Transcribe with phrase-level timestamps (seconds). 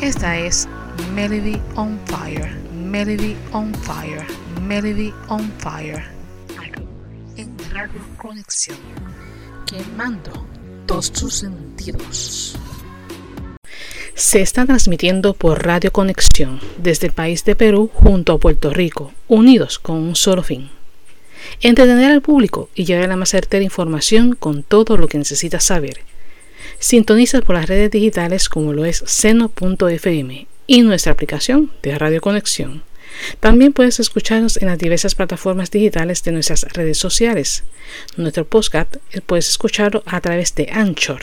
[0.00, 0.68] Esta es
[1.14, 4.24] Melody on Fire, Melody on Fire,
[4.62, 6.04] Melody on Fire.
[7.36, 8.76] En Radio Conexión,
[9.66, 10.46] quemando
[10.86, 12.56] todos tus sentidos.
[14.14, 19.12] Se está transmitiendo por Radio Conexión desde el país de Perú junto a Puerto Rico,
[19.28, 20.70] unidos con un solo fin.
[21.60, 26.00] Entretener al público y llevar la más certera información con todo lo que necesitas saber.
[26.78, 32.82] Sintoniza por las redes digitales como lo es seno.fm y nuestra aplicación de Radio Conexión.
[33.40, 37.64] También puedes escucharnos en las diversas plataformas digitales de nuestras redes sociales.
[38.16, 38.96] Nuestro podcast
[39.26, 41.22] puedes escucharlo a través de Anchor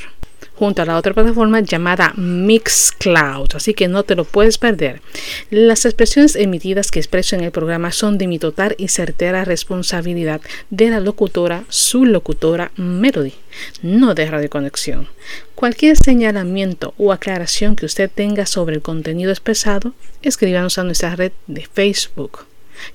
[0.56, 5.02] junto a la otra plataforma llamada Mixcloud, así que no te lo puedes perder.
[5.50, 10.42] Las expresiones emitidas que expreso en el programa son de mi total y certera responsabilidad
[10.70, 13.34] de la locutora, su locutora Melody,
[13.82, 15.08] no de Radio Conexión.
[15.56, 21.32] Cualquier señalamiento o aclaración que usted tenga sobre el contenido expresado, escríbanos a nuestra red
[21.48, 22.46] de Facebook.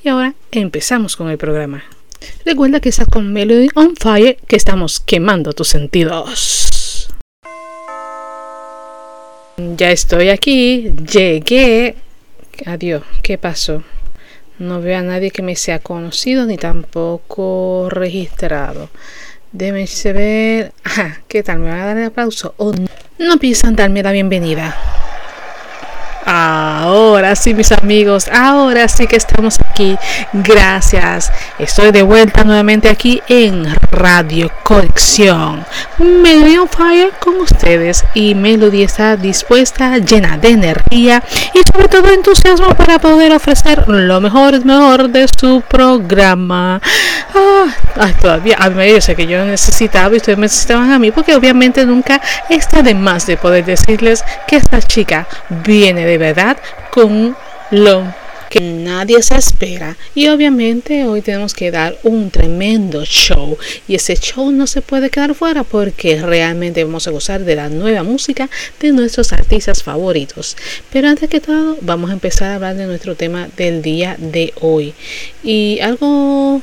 [0.03, 1.84] Y ahora empezamos con el programa.
[2.45, 6.76] Recuerda que estás con Melody on Fire, que estamos quemando tus sentidos.
[9.57, 11.97] Ya estoy aquí, llegué.
[12.67, 13.83] Adiós, ¿qué pasó?
[14.59, 18.91] No veo a nadie que me sea conocido ni tampoco registrado.
[19.53, 20.73] Déjenme ver.
[20.84, 21.61] Ajá, ¿qué tal?
[21.61, 22.53] ¿Me van a dar el aplauso?
[22.59, 22.87] ¿O no?
[23.19, 24.77] no piensan darme la bienvenida?
[26.27, 29.59] Ahora sí, mis amigos, ahora sí que estamos
[30.33, 31.31] Gracias.
[31.59, 35.67] Estoy de vuelta nuevamente aquí en Radio Conexión.
[35.99, 42.11] Melody on Fire con ustedes y Melody está dispuesta, llena de energía y sobre todo
[42.11, 46.81] entusiasmo para poder ofrecer lo mejor, mejor de su programa.
[47.35, 51.85] Ah, todavía, a mí sé que yo necesitaba y ustedes necesitaban a mí porque obviamente
[51.85, 56.57] nunca está de más de poder decirles que esta chica viene de verdad
[56.91, 57.37] con
[57.71, 58.05] lo
[58.49, 59.97] que nadie se espera.
[60.15, 63.57] Y obviamente hoy tenemos que dar un tremendo show.
[63.89, 67.69] Y ese show no se puede quedar fuera porque realmente vamos a gozar de la
[67.69, 68.49] nueva música
[68.81, 70.56] de nuestros artistas favoritos.
[70.93, 74.53] Pero antes que todo vamos a empezar a hablar de nuestro tema del día de
[74.61, 74.95] hoy.
[75.43, 76.62] Y algo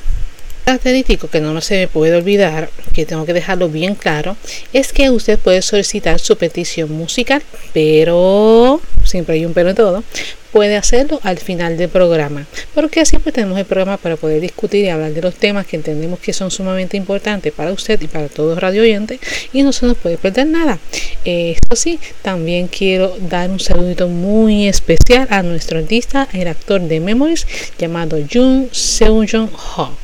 [0.64, 4.36] característico que no se me puede olvidar, que tengo que dejarlo bien claro,
[4.72, 7.44] es que usted puede solicitar su petición musical,
[7.74, 10.04] pero siempre hay un pero en todo,
[10.52, 14.90] puede hacerlo al final del programa, porque así tenemos el programa para poder discutir y
[14.90, 18.52] hablar de los temas que entendemos que son sumamente importantes para usted y para todos
[18.52, 19.20] los radio oyentes
[19.52, 20.80] y no se nos puede perder nada.
[21.26, 27.00] Esto sí, también quiero dar un saludito muy especial a nuestro artista, el actor de
[27.00, 27.48] Memories
[27.80, 29.98] llamado Jun Seung Jung Ho.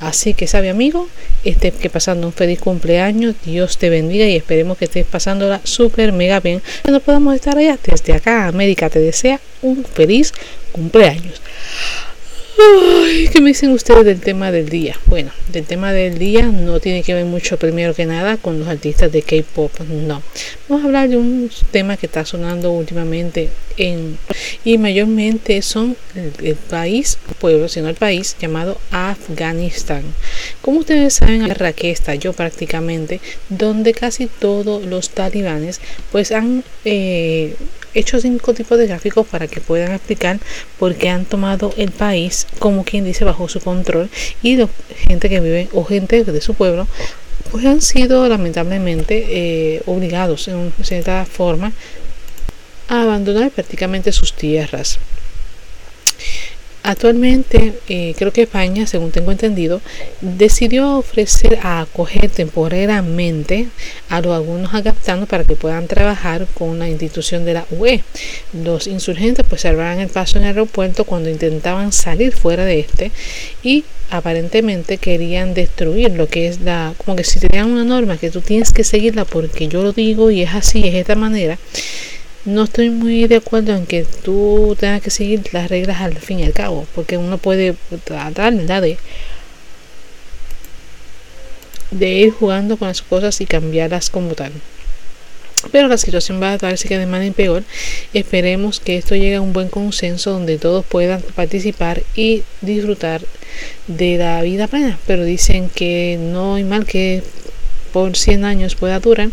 [0.00, 1.08] Así que sabe amigo,
[1.44, 6.12] estés que pasando un feliz cumpleaños, Dios te bendiga y esperemos que estés pasándola súper
[6.12, 6.62] mega bien.
[6.84, 10.32] Que no podamos estar allá desde acá, América te desea un feliz
[10.72, 11.40] cumpleaños.
[12.56, 14.98] ¿Qué me dicen ustedes del tema del día?
[15.06, 18.68] Bueno, del tema del día no tiene que ver mucho primero que nada con los
[18.68, 20.22] artistas de K-pop, no.
[20.66, 24.16] Vamos a hablar de un tema que está sonando últimamente en
[24.64, 30.02] y mayormente son el, país, pueblo, sino el país llamado Afganistán.
[30.62, 35.80] Como ustedes saben, la guerra que estalló prácticamente, donde casi todos los talibanes
[36.10, 37.54] pues han eh,
[37.98, 40.38] hecho cinco tipos de gráficos para que puedan explicar
[40.78, 44.10] por qué han tomado el país, como quien dice, bajo su control
[44.42, 44.68] y la
[45.08, 46.86] gente que vive o gente de su pueblo
[47.50, 51.72] pues han sido lamentablemente eh, obligados en cierta forma
[52.88, 54.98] a abandonar prácticamente sus tierras.
[56.86, 59.80] Actualmente, eh, creo que España, según tengo entendido,
[60.20, 63.66] decidió ofrecer a acoger temporalmente
[64.08, 68.04] a los algunos afganos para que puedan trabajar con la institución de la UE.
[68.52, 73.10] Los insurgentes pues cerraron el paso en el aeropuerto cuando intentaban salir fuera de este
[73.64, 78.30] y aparentemente querían destruir lo que es la como que si tenían una norma que
[78.30, 81.58] tú tienes que seguirla porque yo lo digo y es así es de esta manera
[82.46, 86.40] no estoy muy de acuerdo en que tú tengas que seguir las reglas al fin
[86.40, 88.96] y al cabo, porque uno puede tratar de,
[91.90, 94.52] de ir jugando con las cosas y cambiarlas como tal.
[95.72, 97.64] Pero la situación va a darse que de manera peor.
[98.14, 103.22] Esperemos que esto llegue a un buen consenso donde todos puedan participar y disfrutar
[103.88, 104.98] de la vida plena.
[105.06, 107.24] Pero dicen que no hay mal que
[107.92, 109.30] por 100 años pueda durar.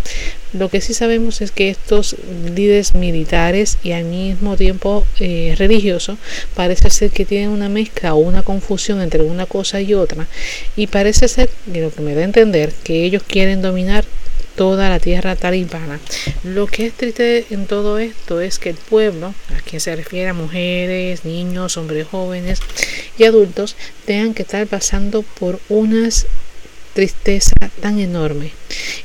[0.53, 2.15] Lo que sí sabemos es que estos
[2.55, 6.17] líderes militares y al mismo tiempo eh, religiosos
[6.53, 10.27] parece ser que tienen una mezcla o una confusión entre una cosa y otra
[10.75, 14.05] y parece ser, lo que me da a entender, que ellos quieren dominar
[14.55, 16.00] toda la tierra talibana.
[16.44, 20.29] Lo que es triste en todo esto es que el pueblo, a quien se refiere
[20.29, 22.59] a mujeres, niños, hombres jóvenes
[23.17, 26.27] y adultos, tengan que estar pasando por unas
[26.94, 28.51] tristeza tan enorme,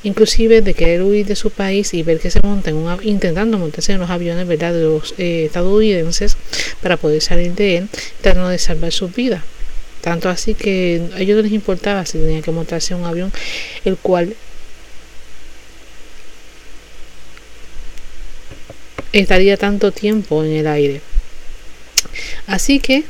[0.02, 4.00] inclusive de querer huir de su país y ver que se montan intentando montarse en
[4.00, 4.72] los aviones ¿verdad?
[4.72, 6.36] de los eh, estadounidenses
[6.82, 7.88] para poder salir de él,
[8.20, 9.42] tratando de salvar su vida.
[10.02, 13.32] Tanto así que a ellos no les importaba si tenían que montarse en un avión,
[13.84, 14.34] el cual
[19.12, 21.00] estaría tanto tiempo en el aire.
[22.46, 23.04] Así que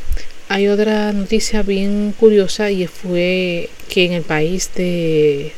[0.49, 5.53] hay otra noticia bien curiosa y fue que en el país de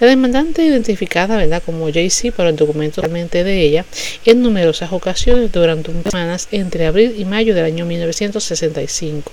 [0.00, 1.62] La demandante identificada ¿verdad?
[1.64, 3.84] como JC por el documento realmente de ella
[4.24, 9.30] en numerosas ocasiones durante unas semanas entre abril y mayo del año 1965.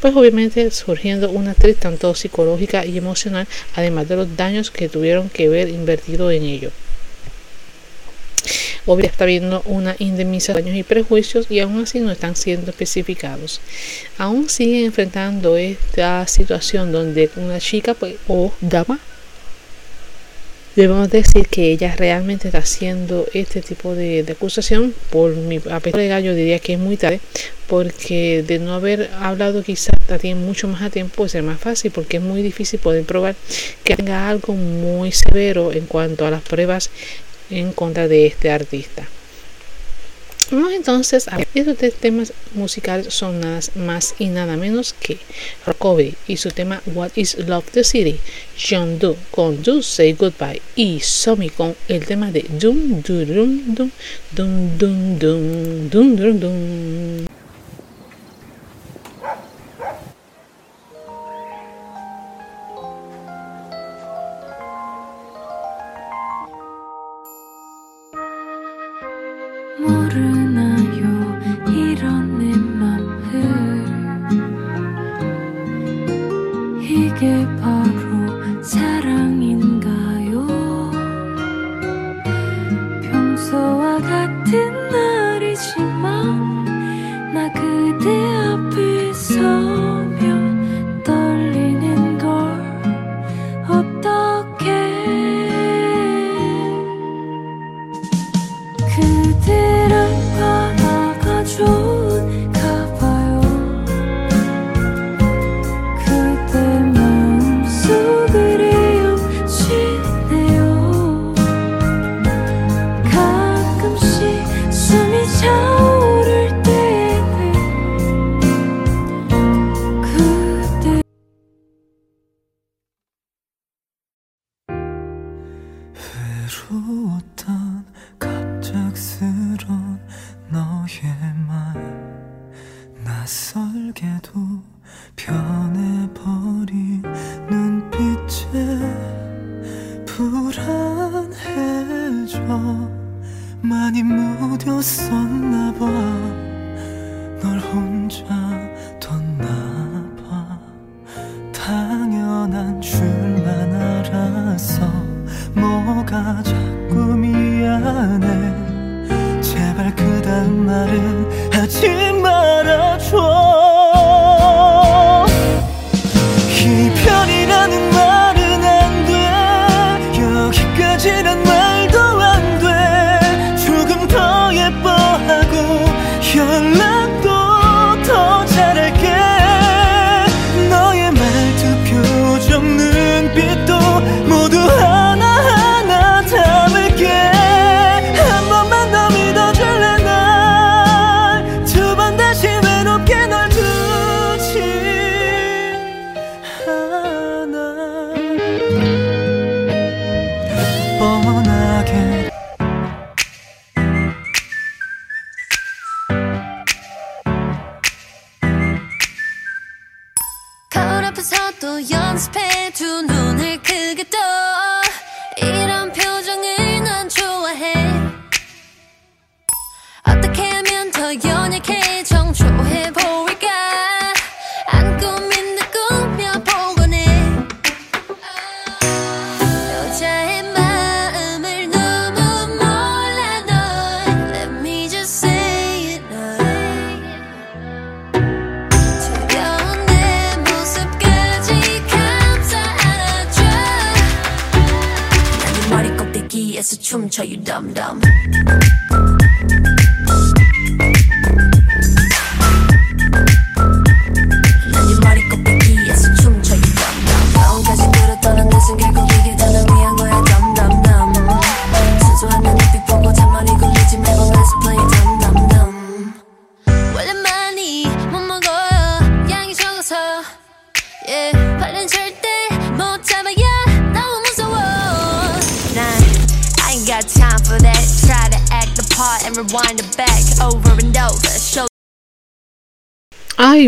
[0.00, 5.30] Pues obviamente surgiendo una triste tanto psicológica y emocional, además de los daños que tuvieron
[5.30, 6.70] que ver invertido en ello.
[8.86, 12.70] Obviamente está habiendo una indemnización de daños y prejuicios y aún así no están siendo
[12.70, 13.62] especificados.
[14.18, 19.00] Aún siguen enfrentando esta situación donde una chica pues, o dama
[20.76, 24.94] debemos decir que ella realmente está haciendo este tipo de, acusación.
[25.10, 27.20] Por mi aspecto legal yo diría que es muy tarde
[27.66, 31.90] porque de no haber hablado quizás tiene mucho más a tiempo puede ser más fácil
[31.90, 33.36] porque es muy difícil poder probar
[33.84, 36.90] que tenga algo muy severo en cuanto a las pruebas
[37.50, 39.06] en contra de este artista
[40.50, 41.38] Vamos entonces a
[41.78, 45.18] tres temas musicales son nada más y nada menos que
[45.66, 48.18] Rockabilly y su tema What is Love the City,
[48.58, 53.74] John Doe con Do Say Goodbye y Somi con el tema de Dum Dum Dum
[53.74, 53.90] Dum
[54.32, 57.33] Dum Dum Dum Dum Dum
[77.24, 78.03] 别怕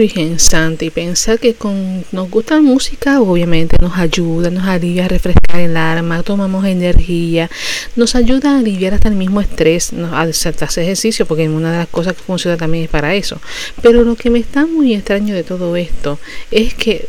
[0.06, 0.36] Virgen
[0.80, 5.60] y pensar que con nos gusta la música, obviamente nos ayuda, nos alivia a refrescar
[5.60, 7.50] el alma, tomamos energía,
[7.96, 11.78] nos ayuda a aliviar hasta el mismo estrés, nos, a hacer ejercicio, porque una de
[11.78, 13.40] las cosas que funciona también es para eso.
[13.82, 16.20] Pero lo que me está muy extraño de todo esto
[16.52, 17.08] es que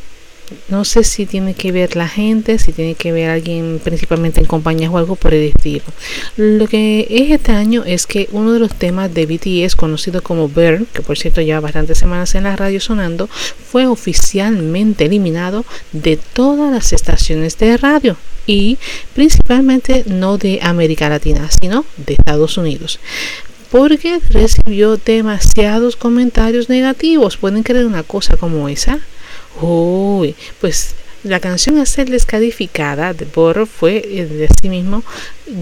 [0.69, 4.45] no sé si tiene que ver la gente, si tiene que ver alguien principalmente en
[4.45, 5.83] compañías o algo por el estilo.
[6.35, 10.87] Lo que es extraño es que uno de los temas de BTS conocido como Burn,
[10.93, 16.71] que por cierto lleva bastantes semanas en la radio sonando, fue oficialmente eliminado de todas
[16.71, 18.77] las estaciones de radio y
[19.13, 22.99] principalmente no de América Latina, sino de Estados Unidos
[23.69, 27.35] porque recibió demasiados comentarios negativos.
[27.35, 29.01] ¿Pueden creer una cosa como esa?
[29.61, 35.03] Uy, pues la canción a ser descalificada de Boro fue eh, de sí mismo,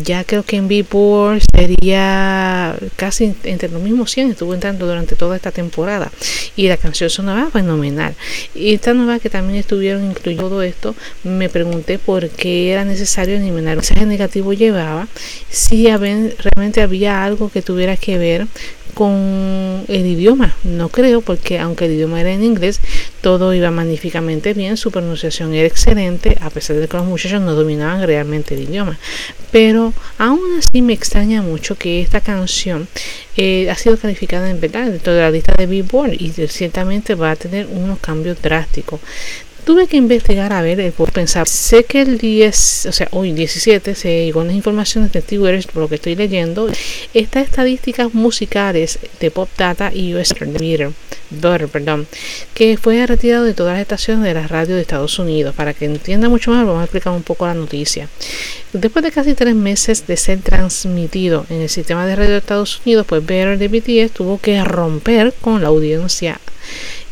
[0.04, 5.36] ya creo que en Billboard sería casi entre los mismos 100, estuvo entrando durante toda
[5.38, 6.12] esta temporada
[6.56, 8.16] y la canción sonaba fenomenal.
[8.54, 13.38] Y esta nueva que también estuvieron incluyendo todo esto, me pregunté por qué era necesario
[13.38, 15.08] eliminar el mensaje negativo llevaba,
[15.50, 18.48] si realmente había algo que tuviera que ver
[18.96, 20.56] con el idioma.
[20.64, 22.80] No creo, porque aunque el idioma era en inglés,
[23.22, 27.54] todo iba magníficamente bien, su pronunciación era excelente, a pesar de que los muchachos no
[27.54, 28.98] dominaban realmente el idioma.
[29.52, 32.88] Pero aún así me extraña mucho que esta canción
[33.38, 37.32] eh, ha sido calificada en verdad dentro de la lista de Billboard y ciertamente va
[37.32, 39.02] a tener unos cambios drásticos
[39.66, 43.96] tuve que investigar a ver, por pensar, sé que el 10, o sea, hoy 17,
[43.96, 46.70] se llegó las informaciones de Twitter, por lo que estoy leyendo,
[47.14, 50.92] estas estadísticas musicales de Pop Data y US Meter,
[51.68, 52.08] perdón,
[52.54, 55.56] que fue retirado de todas las estaciones de la radio de Estados Unidos.
[55.56, 58.08] Para que entienda mucho más, vamos a explicar un poco la noticia.
[58.72, 62.82] Después de casi tres meses de ser transmitido en el sistema de radio de Estados
[62.86, 66.40] Unidos, pues Better de tuvo que romper con la audiencia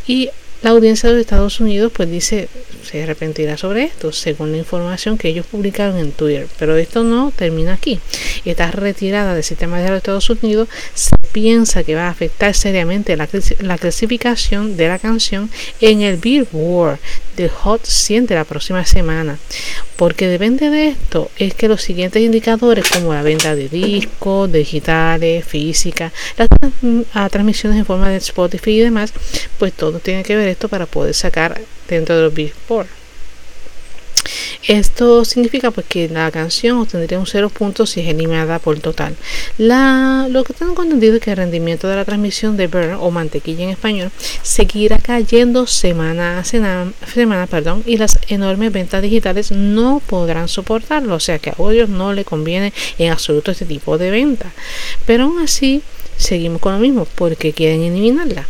[0.08, 0.30] y
[0.63, 2.48] la audiencia de Estados Unidos pues dice
[2.84, 6.48] se arrepentirá sobre esto, según la información que ellos publicaron en Twitter.
[6.60, 8.00] Pero esto no termina aquí.
[8.46, 10.67] Está retirada del sistema de los Estados Unidos.
[10.93, 13.27] Se piensa que va a afectar seriamente la,
[13.60, 15.50] la clasificación de la canción
[15.82, 17.00] en el Billboard
[17.36, 19.38] del Hot 100 de la próxima semana.
[19.96, 25.46] Porque depende de esto es que los siguientes indicadores como la venta de discos, digitales,
[25.46, 26.50] física, las
[27.13, 29.13] a transmisiones en forma de Spotify y demás,
[29.60, 33.03] pues todo tiene que ver esto para poder sacar dentro de los Billboard.
[34.68, 39.15] Esto significa pues que la canción obtendría un 0 puntos si es eliminada por total.
[39.58, 43.12] La, lo que tengo entendido es que el rendimiento de la transmisión de Burn o
[43.12, 44.12] mantequilla en español
[44.42, 51.15] seguirá cayendo semana a semana, semana perdón, y las enormes ventas digitales no podrán soportarlo.
[51.15, 54.51] O sea que a ellos no le conviene en absoluto este tipo de venta.
[55.06, 55.82] Pero aún así
[56.18, 58.48] seguimos con lo mismo porque quieren eliminarla.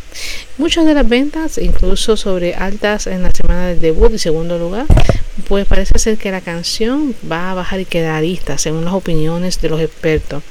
[0.60, 4.86] Muchas de las ventas, incluso sobre altas en la semana del debut y segundo lugar,
[5.48, 9.60] pues parece ser que la canción va a bajar y quedar lista según las opiniones
[9.62, 10.44] de los expertos.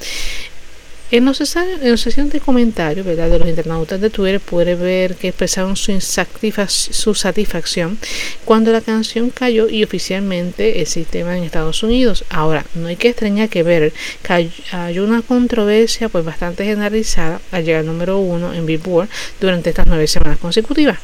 [1.12, 3.28] En la sesión de comentarios ¿verdad?
[3.28, 7.98] de los internautas de Twitter puede ver que expresaron su, satisfacción
[8.46, 12.24] cuando la canción cayó y oficialmente el sistema en Estados Unidos.
[12.30, 13.92] Ahora, no hay que extrañar que ver
[14.22, 14.32] que
[14.72, 20.06] hay una controversia pues bastante generalizada al llegar número uno en Billboard durante estas nueve
[20.06, 20.98] semanas consecutivas.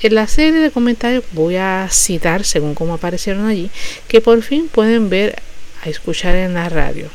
[0.00, 3.68] En la serie de comentarios voy a citar, según como aparecieron allí,
[4.08, 5.36] que por fin pueden ver
[5.82, 7.10] a escuchar en la radio.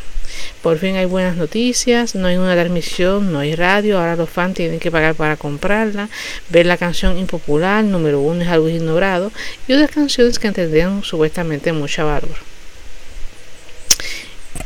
[0.62, 4.56] Por fin hay buenas noticias, no hay una transmisión, no hay radio, ahora los fans
[4.56, 6.10] tienen que pagar para comprarla,
[6.50, 9.32] ver la canción impopular, número uno es algo ignorado,
[9.68, 12.36] y otras canciones que tendrían supuestamente mucha valor.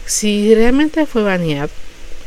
[0.05, 1.69] Si realmente fue baneado,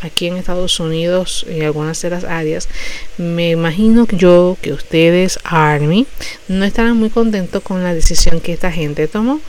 [0.03, 2.69] aquí en Estados Unidos en algunas de las áreas
[3.17, 6.07] me imagino que yo que ustedes Army
[6.49, 9.41] no estarán muy contentos con la decisión que esta gente tomó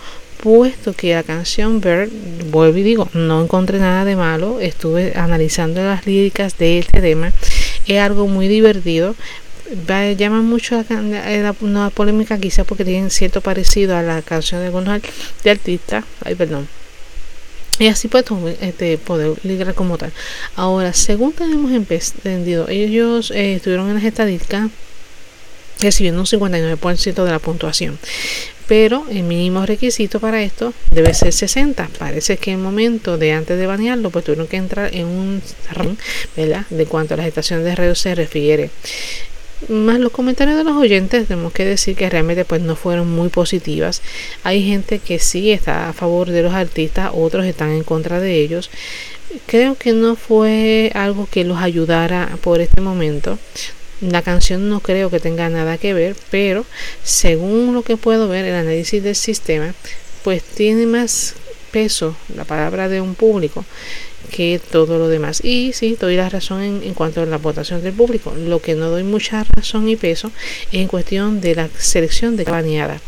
[0.48, 2.10] puesto que la canción Bird,
[2.50, 7.34] vuelvo y digo, no encontré nada de malo, estuve analizando las líricas de este tema,
[7.86, 9.14] es algo muy divertido,
[10.16, 15.02] llama mucho la, la, polémica quizás porque tienen cierto parecido a la canción de algunos
[15.44, 16.70] de artistas, ay perdón,
[17.78, 18.24] y así pues
[18.62, 20.14] este, poder ligar como tal.
[20.56, 24.70] Ahora, según tenemos entendido, ellos eh, estuvieron en las estadísticas
[25.82, 28.00] recibiendo un 59% de la puntuación
[28.68, 31.90] pero el mínimo requisito para esto debe ser 60.
[31.98, 35.42] Parece que en el momento de antes de banearlo, pues tuvieron que entrar en un
[36.36, 36.66] ¿verdad?
[36.70, 38.70] De cuanto a las estaciones de radio se refiere.
[39.70, 43.30] Más los comentarios de los oyentes, tenemos que decir que realmente pues no fueron muy
[43.30, 44.04] positivas.
[44.44, 48.36] Hay gente que sí está a favor de los artistas, otros están en contra de
[48.36, 48.70] ellos
[49.46, 53.38] creo que no fue algo que los ayudara por este momento.
[54.02, 56.66] La canción no creo que tenga nada que ver, pero
[57.04, 59.74] según lo que puedo ver, el análisis del sistema,
[60.24, 61.36] pues tiene más
[61.72, 63.66] peso la palabra de un público
[64.32, 65.44] que todo lo demás.
[65.44, 68.34] Y sí, doy la razón en, en, cuanto a la votación del público.
[68.36, 70.32] Lo que no doy mucha razón y peso
[70.72, 73.00] es en cuestión de la selección de baneada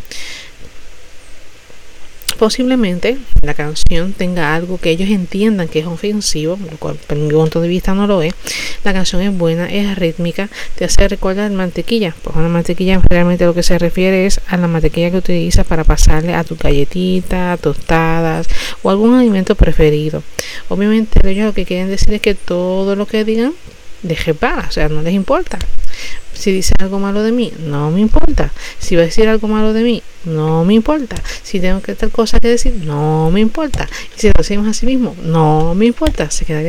[2.40, 7.30] posiblemente la canción tenga algo que ellos entiendan que es ofensivo, lo cual por mi
[7.30, 8.34] punto de vista no lo es.
[8.86, 12.16] La canción es buena, es rítmica, te hace recordar mantequilla.
[12.24, 15.84] Pues una mantequilla realmente lo que se refiere es a la mantequilla que utilizas para
[15.84, 18.48] pasarle a tus galletitas, tostadas
[18.84, 20.24] o algún alimento preferido.
[20.70, 23.54] Obviamente ellos lo que quieren decir es que todo lo que digan
[24.02, 25.60] deje para, o sea, no les importa.
[26.34, 28.52] Si dice algo malo de mí, no me importa.
[28.80, 31.18] Si va a decir algo malo de mí, no me importa.
[31.44, 33.90] Si tengo que tal cosa que decir, no me importa.
[34.16, 36.32] Y si lo hacemos así mismo, no me importa.
[36.32, 36.62] Se queda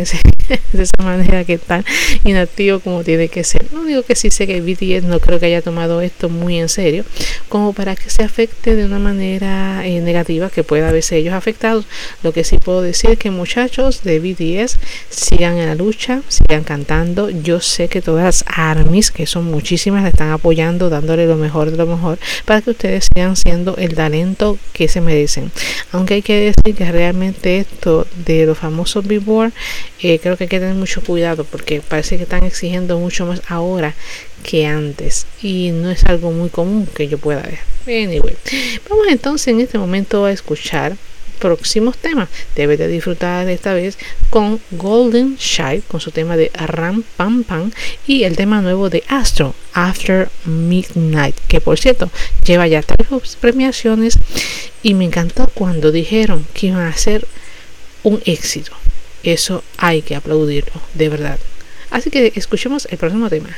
[0.73, 1.85] de esa manera que tan
[2.25, 3.67] inactivo como tiene que ser.
[3.73, 6.69] No digo que sí sé que BTS no creo que haya tomado esto muy en
[6.69, 7.05] serio,
[7.49, 11.87] como para que se afecte de una manera eh, negativa que pueda verse ellos afectados.
[12.23, 16.65] Lo que sí puedo decir es que muchachos de BTS sigan en la lucha, sigan
[16.65, 17.31] cantando.
[17.31, 21.77] Yo sé que todas las armies, que son muchísimas, están apoyando, dándole lo mejor de
[21.77, 25.51] lo mejor para que ustedes sigan siendo el talento que se merecen.
[25.93, 29.53] Aunque hay que decir que realmente esto de los famosos Billboard,
[30.01, 33.43] eh, creo que hay que tener mucho cuidado porque parece que están exigiendo mucho más
[33.47, 33.95] ahora
[34.43, 37.59] que antes y no es algo muy común que yo pueda ver.
[37.87, 38.37] Anyway,
[38.89, 40.97] vamos entonces en este momento a escuchar
[41.39, 42.31] próximos temas.
[42.57, 43.99] Debe de disfrutar esta vez
[44.31, 47.71] con Golden Child, con su tema de Ram Pam Pam,
[48.07, 52.11] y el tema nuevo de Astro, After Midnight, que por cierto
[52.47, 54.19] lleva ya tres premiaciones
[54.83, 57.27] y me encantó cuando dijeron que iban a ser
[58.03, 58.73] un éxito.
[59.24, 61.40] Eso hay que aplaudirlo, de verdad.
[61.90, 63.50] Así que escuchemos el próximo tema.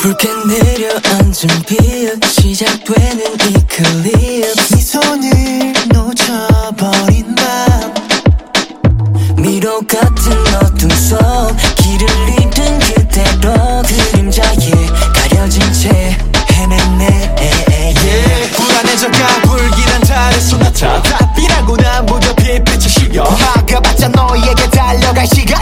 [0.00, 7.94] 붉게 내려앉은 빛 시작되는 이 클립 네 손을 놓쳐버린 밤
[9.36, 11.18] 미로 같은 어둠 속
[11.76, 14.70] 길을 잃은 그대로 그림자에
[20.75, 25.54] 소나타 답이라고 난 무려 빛빛을 실려 막아봤자 너에게 달려갈 시간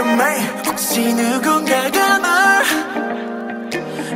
[0.00, 2.64] Me 혹시 누군가가 널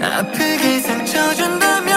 [0.02, 1.94] 아프게 상처 준다면.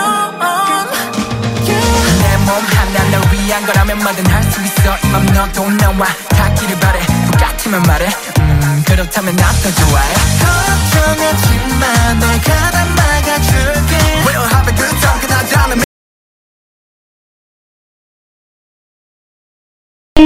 [2.22, 4.98] 내몸 하나 널 위한 거라면 뭐든 할 수 있어.
[5.06, 6.06] 이맘 너도 나와.
[6.30, 7.00] 닿기를 바래.
[7.32, 8.08] 똑같으면 말해.
[8.40, 10.14] 음 그렇다면 나 더 좋아해.
[10.42, 13.98] 걱정하지 마널 가다 막아줄게.
[14.26, 14.76] We'll have a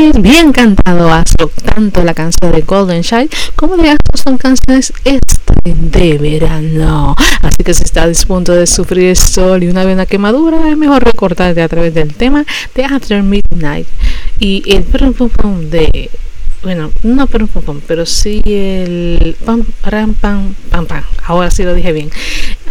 [0.02, 4.92] Me ha encantado Astro, tanto la canción de Golden Child como de Astro son canciones
[5.06, 7.16] este de verano.
[7.44, 10.76] Así que si estás a punto de sufrir el sol y una vena quemadura, es
[10.76, 13.86] mejor recordarte a través del tema de After Midnight
[14.40, 16.10] y el pum pum pum de
[16.64, 21.04] bueno, no pum pum pum, pero sí el pam ram pam pam pam.
[21.26, 22.12] Ahora sí lo dije bien.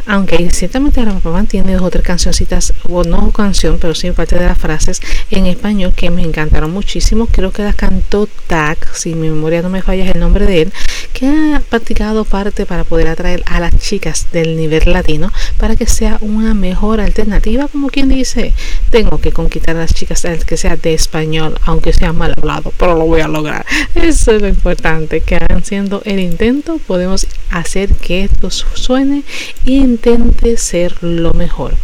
[0.07, 4.47] Aunque ciertamente Ramapamán tiene dos o tres cancioncitas, o no canción, pero sí parte de
[4.47, 5.01] las frases
[5.31, 7.27] en español que me encantaron muchísimo.
[7.27, 10.63] Creo que las cantó Tac, si mi memoria no me falla es el nombre de
[10.63, 10.73] él,
[11.13, 15.87] que ha practicado parte para poder atraer a las chicas del nivel latino para que
[15.87, 18.55] sea una mejor alternativa, como quien dice,
[18.91, 22.97] tengo que conquistar a las chicas que sea de español, aunque sea mal hablado, pero
[22.97, 23.65] lo voy a lograr.
[23.95, 29.23] Eso es lo importante, que haciendo el intento podemos hacer que esto suene
[29.65, 31.75] y intente ser lo mejor.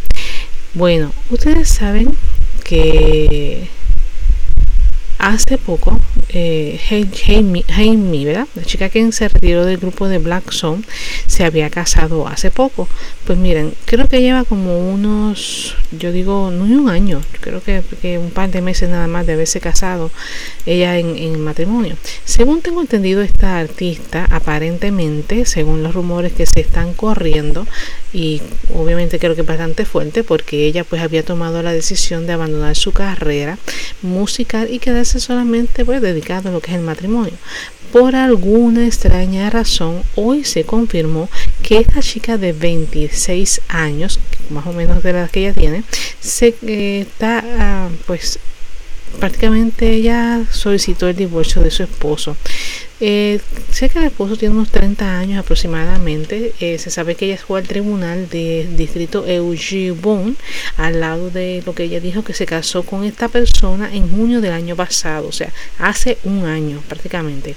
[0.74, 2.16] Bueno, ustedes saben
[2.64, 3.68] que
[5.18, 5.98] hace poco
[6.28, 6.80] eh,
[8.24, 8.48] ¿verdad?
[8.54, 10.82] La chica que se retiró del grupo de Black Zone
[11.26, 12.88] se había casado hace poco.
[13.26, 17.82] Pues miren, creo que lleva como unos, yo digo, no un año, creo que,
[18.18, 20.10] un par de meses nada más de haberse casado
[20.64, 21.96] ella en, en matrimonio.
[22.24, 27.66] Según tengo entendido, esta artista aparentemente, según los rumores que se están corriendo,
[28.12, 28.40] y
[28.74, 32.74] obviamente creo que es bastante fuerte porque ella pues había tomado la decisión de abandonar
[32.74, 33.58] su carrera
[34.02, 37.34] musical y quedarse solamente pues dedicado a lo que es el matrimonio.
[37.92, 41.28] Por alguna extraña razón, hoy se confirmó
[41.62, 45.84] que esta chica de 26 años, más o menos de la que ella tiene,
[46.20, 48.38] se eh, está uh, pues
[49.18, 52.36] prácticamente ella solicitó el divorcio de su esposo.
[52.98, 53.40] Eh,
[53.70, 56.54] sé que el esposo tiene unos 30 años aproximadamente.
[56.60, 60.36] Eh, se sabe que ella fue al tribunal de distrito Eugibon
[60.76, 64.40] al lado de lo que ella dijo que se casó con esta persona en junio
[64.40, 67.54] del año pasado, o sea, hace un año prácticamente.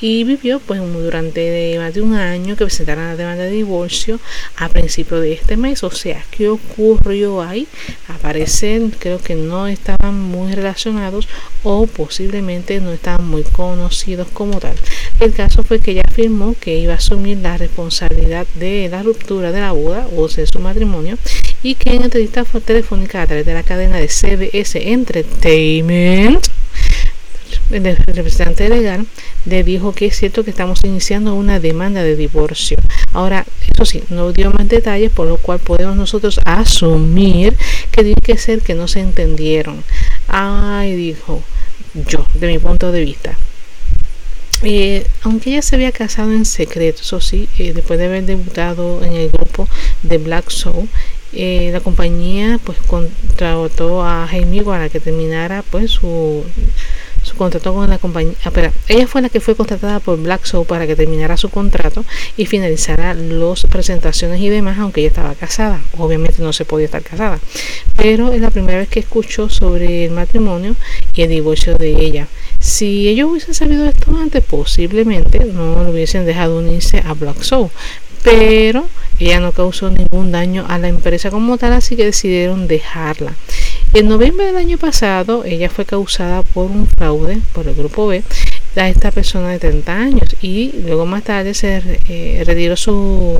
[0.00, 4.20] Y vivió pues durante más de un año que presentaron la demanda de divorcio
[4.56, 5.82] a principio de este mes.
[5.84, 7.66] O sea, ¿qué ocurrió ahí?
[8.08, 11.28] Aparecen, creo que no estaban muy relacionados
[11.62, 14.76] o posiblemente no estaban muy conocidos como tal.
[15.20, 19.52] El caso fue que ella afirmó que iba a asumir la responsabilidad de la ruptura
[19.52, 21.16] de la boda o de su matrimonio
[21.62, 26.46] y que en entrevista telefónica a través de la cadena de CBS Entertainment
[27.70, 29.06] el representante legal
[29.46, 32.76] le dijo que es cierto que estamos iniciando una demanda de divorcio.
[33.12, 37.56] Ahora, eso sí, no dio más detalles, por lo cual podemos nosotros asumir
[37.90, 39.82] que tiene que ser que no se entendieron.
[40.28, 41.42] Ay, dijo
[42.08, 43.38] yo, de mi punto de vista.
[44.62, 49.04] Eh, aunque ella se había casado en secreto, eso sí, eh, después de haber debutado
[49.04, 49.68] en el grupo
[50.02, 50.88] de Black Soul,
[51.32, 56.44] eh, la compañía pues contrató a Jaime para que terminara pues su
[57.26, 58.34] su contrato con la compañía.
[58.44, 58.52] Ah,
[58.88, 62.04] ella fue la que fue contratada por Black Soul para que terminara su contrato
[62.36, 65.80] y finalizara las presentaciones y demás, aunque ella estaba casada.
[65.98, 67.40] Obviamente no se podía estar casada,
[67.96, 70.76] pero es la primera vez que escucho sobre el matrimonio
[71.14, 72.28] y el divorcio de ella.
[72.60, 77.70] Si ellos hubiesen sabido esto antes, posiblemente no lo hubiesen dejado unirse a Black Soul,
[78.22, 78.86] pero
[79.18, 83.34] ella no causó ningún daño a la empresa como tal, así que decidieron dejarla.
[83.94, 88.22] En noviembre del año pasado, ella fue causada por un fraude por el grupo B
[88.76, 93.38] a esta persona de 30 años y luego más tarde se eh, retiró su,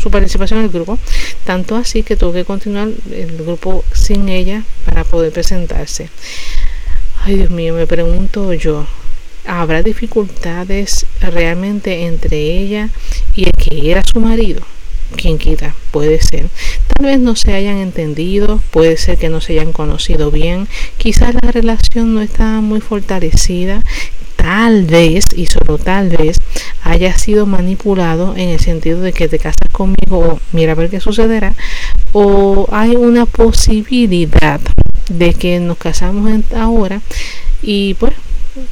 [0.00, 0.98] su participación en el grupo,
[1.44, 6.08] tanto así que tuvo que continuar el grupo sin ella para poder presentarse.
[7.22, 8.86] Ay Dios mío, me pregunto yo,
[9.46, 12.88] ¿habrá dificultades realmente entre ella
[13.34, 14.62] y el que era su marido?
[15.14, 16.48] Quien quita, puede ser.
[16.96, 21.34] Tal vez no se hayan entendido, puede ser que no se hayan conocido bien, quizás
[21.42, 23.82] la relación no está muy fortalecida,
[24.36, 26.36] tal vez, y solo tal vez,
[26.82, 30.90] haya sido manipulado en el sentido de que te casas conmigo o mira a ver
[30.90, 31.54] qué sucederá,
[32.12, 34.60] o hay una posibilidad
[35.08, 37.00] de que nos casamos ahora
[37.62, 38.12] y pues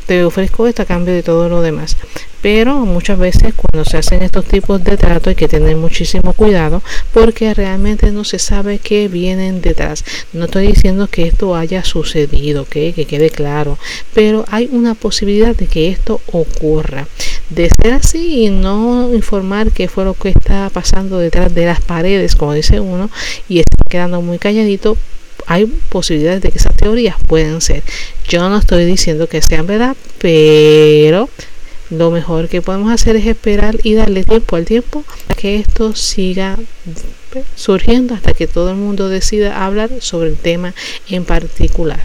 [0.07, 1.97] te ofrezco esto a cambio de todo lo demás.
[2.40, 6.83] Pero muchas veces cuando se hacen estos tipos de trato hay que tener muchísimo cuidado
[7.14, 10.05] porque realmente no se sabe qué vienen detrás.
[10.33, 13.79] No estoy diciendo que esto haya sucedido, que quede claro,
[14.12, 17.07] pero hay una posibilidad de que esto ocurra.
[17.51, 21.81] De ser así y no informar qué fue lo que está pasando detrás de las
[21.81, 23.09] paredes, como dice uno,
[23.49, 24.97] y está quedando muy calladito,
[25.53, 27.83] hay posibilidades de que esas teorías pueden ser.
[28.27, 31.29] Yo no estoy diciendo que sean verdad, pero
[31.91, 35.95] lo mejor que podemos hacer es esperar y darle tiempo al tiempo a que esto
[35.95, 36.59] siga
[37.55, 40.75] surgiendo hasta que todo el mundo decida hablar sobre el tema
[41.11, 42.01] en particular.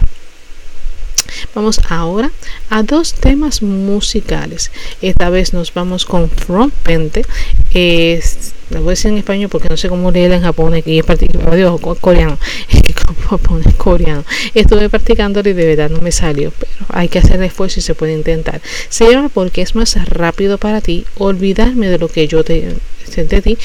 [1.54, 2.30] Vamos ahora
[2.68, 4.70] a dos temas musicales.
[5.00, 7.24] Esta vez nos vamos con Front Pente.
[7.72, 11.04] Es, voy a decir en español porque no sé cómo leerla en japonés y es
[11.04, 12.38] particular, coreano.
[13.28, 14.24] japonés coreano.
[14.54, 17.82] Estuve practicándolo y de verdad no me salió, pero hay que hacer el esfuerzo y
[17.82, 18.60] se puede intentar.
[18.88, 22.74] Se llama porque es más rápido para ti olvidarme de lo que yo te
[23.16, 23.58] de ti,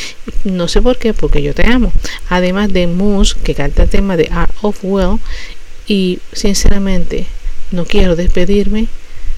[0.46, 1.92] no sé por qué, porque yo te amo.
[2.30, 5.20] Además de Moose, que canta el tema de Art of Well,
[5.88, 7.28] y sinceramente
[7.72, 8.88] no quiero despedirme,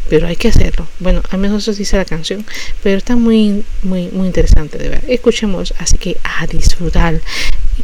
[0.09, 0.87] pero hay que hacerlo.
[0.99, 2.45] Bueno, al menos eso dice la canción,
[2.83, 5.03] pero está muy, muy, muy interesante de ver.
[5.07, 7.19] Escuchemos, así que a disfrutar.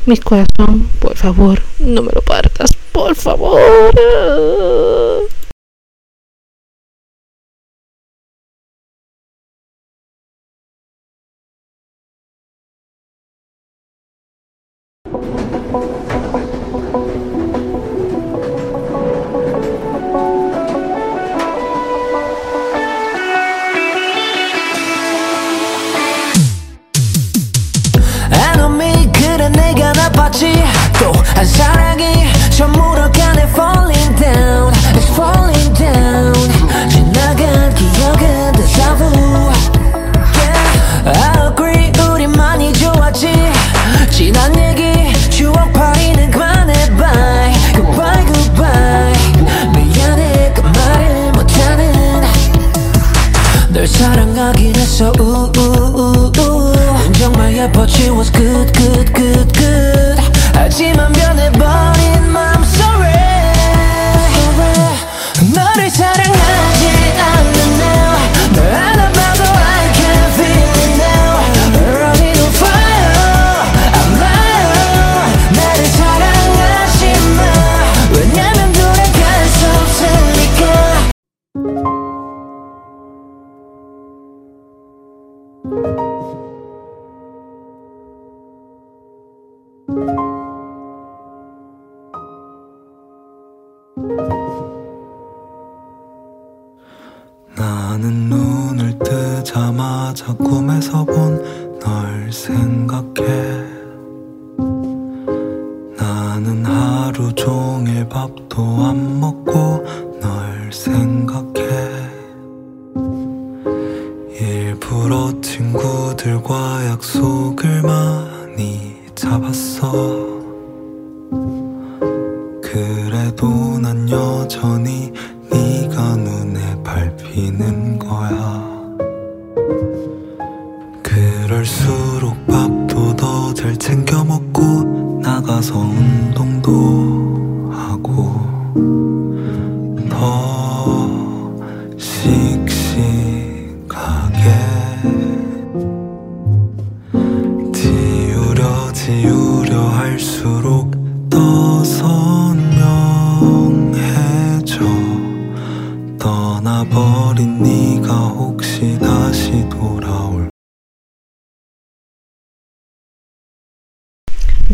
[0.06, 3.60] Mi corazón, por favor, no me lo partas, por favor.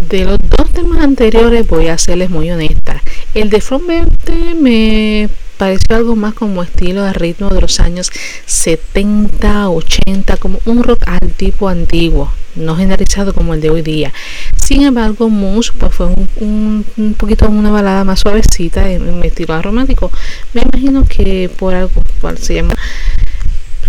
[0.09, 3.01] De los dos temas anteriores voy a serles muy honesta.
[3.33, 8.09] El de From Verte me pareció algo más como estilo de ritmo de los años
[8.45, 14.13] 70, 80, como un rock al tipo antiguo, no generalizado como el de hoy día.
[14.55, 16.07] Sin embargo, Moose pues fue
[16.39, 16.85] un
[17.17, 20.09] poquito una balada más suavecita en, en estilo romántico.
[20.53, 22.75] Me imagino que por algo cual se llama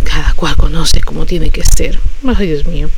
[0.05, 1.99] cada cual conoce cómo tiene que ser.
[2.25, 2.91] Ay, Dios mío.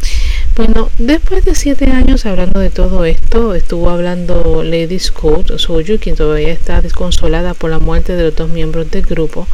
[0.57, 6.17] Bueno, después de siete años hablando de todo esto, estuvo hablando Lady Scott Soju, quien
[6.17, 9.47] todavía está desconsolada por la muerte de los dos miembros del grupo.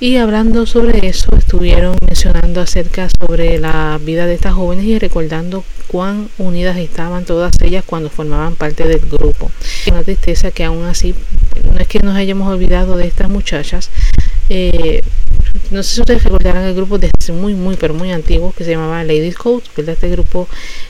[0.00, 5.64] Y hablando sobre eso, estuvieron mencionando acerca sobre la vida de estas jóvenes y recordando
[5.88, 9.50] cuán unidas estaban todas ellas cuando formaban parte del grupo.
[9.90, 11.16] Una tristeza que aún así,
[11.72, 13.90] no es que nos hayamos olvidado de estas muchachas,
[14.48, 15.00] eh,
[15.72, 18.70] no sé si ustedes recordarán el grupo desde muy, muy, pero muy antiguo que se
[18.70, 19.94] llamaba Ladies Code, ¿verdad?
[19.94, 20.48] Este grupo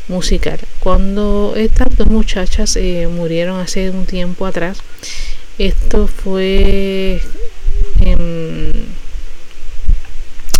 [0.09, 0.59] musical.
[0.81, 4.79] Cuando estas dos muchachas eh, murieron hace un tiempo atrás,
[5.59, 7.23] esto fue
[8.01, 8.73] eh,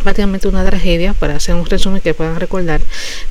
[0.03, 2.81] prácticamente una tragedia, para hacer un resumen que puedan recordar,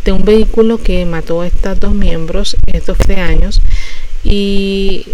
[0.04, 3.62] de un vehículo que mató a estas dos miembros estos tres años
[4.23, 5.06] y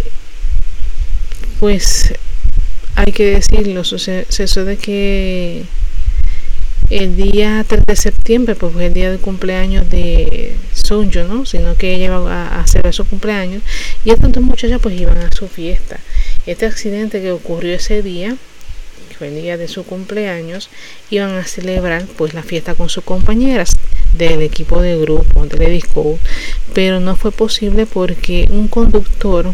[1.59, 2.13] pues
[2.95, 5.63] hay que decirlo, sucede que
[6.89, 11.45] el día 3 de septiembre, pues fue el día del cumpleaños de Sonjo, ¿no?
[11.45, 13.63] Sino que ella iba a hacer su cumpleaños
[14.05, 15.99] y estas dos muchachas pues iban a su fiesta.
[16.45, 18.36] Este accidente que ocurrió ese día,
[19.04, 20.70] que fue el día de su cumpleaños,
[21.10, 23.72] iban a celebrar pues la fiesta con sus compañeras
[24.18, 25.84] del equipo de grupo, de
[26.74, 29.54] pero no fue posible porque un conductor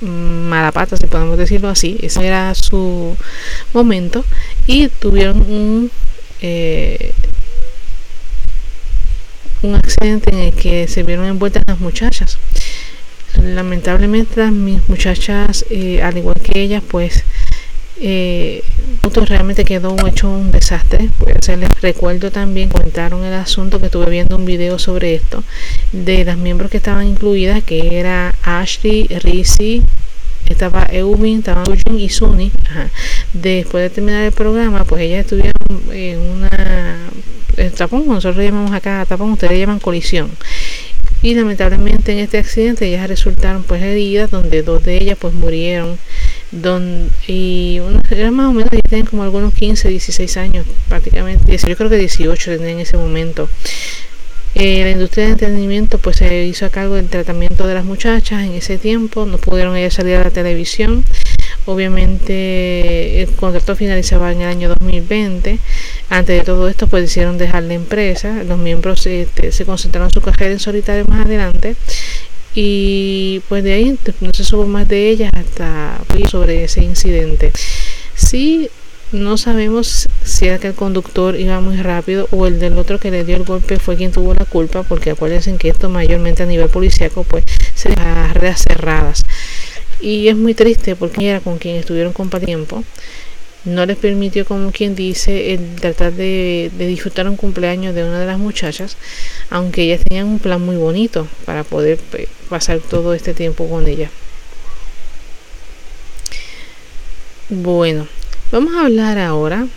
[0.00, 1.98] mala pata, si podemos decirlo así.
[2.02, 3.16] Ese era su
[3.72, 4.24] momento.
[4.66, 5.90] Y tuvieron un,
[6.40, 7.12] eh,
[9.62, 12.38] un accidente en el que se vieron envueltas las muchachas.
[13.42, 17.24] Lamentablemente las mis muchachas, eh, al igual que ellas, pues
[18.00, 18.62] eh,
[19.26, 21.10] realmente quedó hecho un desastre.
[21.18, 25.44] Voy a hacerles recuerdo también, comentaron el asunto que estuve viendo un video sobre esto,
[25.92, 29.82] de las miembros que estaban incluidas, que era Ashley, Rizzy,
[30.46, 32.50] estaba Eubin, estaba Jun y Suni.
[32.68, 32.90] Ajá.
[33.32, 35.52] Después de terminar el programa, pues ellas estuvieron
[35.92, 36.96] en una
[37.56, 40.30] el tapón, nosotros llamamos acá tapón, ustedes llaman colisión.
[41.22, 45.98] Y lamentablemente en este accidente ellas resultaron pues heridas, donde dos de ellas pues murieron
[46.50, 51.76] don, y uno, eran más o menos tenían como algunos 15, 16 años prácticamente, yo
[51.76, 53.48] creo que 18 tenían en ese momento.
[54.56, 58.42] Eh, la industria de entretenimiento pues se hizo a cargo del tratamiento de las muchachas
[58.42, 61.04] en ese tiempo, no pudieron ellas salir a la televisión.
[61.66, 65.58] Obviamente el contrato finalizaba en el año 2020.
[66.08, 68.42] Antes de todo esto pues decidieron dejar la empresa.
[68.42, 71.76] Los miembros este, se concentraron en su carrera en solitario más adelante.
[72.54, 77.52] Y pues de ahí no se supo más de ellas hasta sobre ese incidente.
[78.14, 78.70] Sí,
[79.12, 83.10] no sabemos si era que el conductor iba muy rápido o el del otro que
[83.10, 86.46] le dio el golpe fue quien tuvo la culpa, porque acuérdense que esto mayormente a
[86.46, 87.44] nivel policíaco pues
[87.74, 89.24] se deja redes cerradas.
[90.00, 92.84] Y es muy triste porque era con quien estuvieron con tiempo.
[93.64, 98.18] No les permitió, como quien dice, el tratar de, de disfrutar un cumpleaños de una
[98.18, 98.96] de las muchachas,
[99.50, 103.86] aunque ellas tenían un plan muy bonito para poder pues, pasar todo este tiempo con
[103.86, 104.10] ella.
[107.50, 108.06] Bueno,
[108.52, 109.68] Vamos a hablar ahora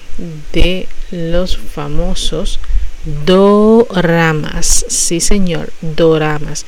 [0.52, 2.60] de los famosos
[3.26, 4.86] doramas.
[4.88, 6.66] Sí, señor, doramas.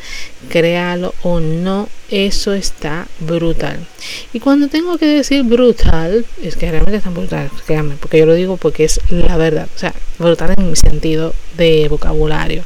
[0.49, 3.85] Créalo o no, eso está brutal.
[4.33, 8.33] Y cuando tengo que decir brutal, es que realmente está brutal, créanme, porque yo lo
[8.33, 9.67] digo porque es la verdad.
[9.75, 12.63] O sea, brutal en mi sentido de vocabulario.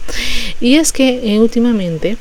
[0.59, 2.17] Y es que eh, últimamente